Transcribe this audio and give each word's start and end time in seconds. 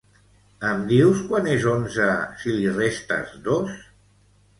Em 0.69 0.79
dius 0.91 1.19
quant 1.31 1.49
és 1.55 1.67
onze 1.73 2.07
si 2.45 2.55
li 2.61 2.73
restes 2.79 3.37
dos? 3.49 3.77